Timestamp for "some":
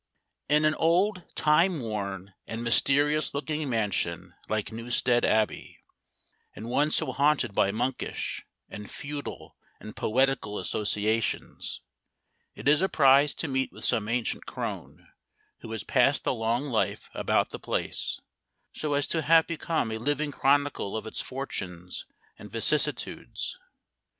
13.85-14.09